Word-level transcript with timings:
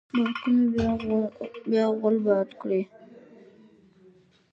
بر 0.11 0.29
کلي 0.41 0.59
بیا 1.69 1.85
غول 1.99 2.15
باد 2.25 2.49
کړی. 2.61 2.81